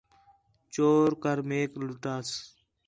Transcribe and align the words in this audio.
چور 0.73 1.09
کر 1.23 1.37
میک 1.47 1.71
لُٹاس 1.87 2.29